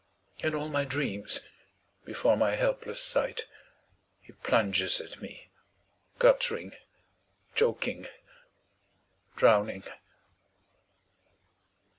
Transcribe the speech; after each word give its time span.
In 0.43 0.55
all 0.55 0.67
my 0.67 0.83
dreams, 0.83 1.41
before 2.05 2.35
my 2.35 2.55
helpless 2.55 2.99
sight, 3.03 3.45
He 4.19 4.33
plunges 4.33 4.99
at 4.99 5.21
me, 5.21 5.51
guttering, 6.17 6.71
choking, 7.53 8.07
drowning. 9.35 9.83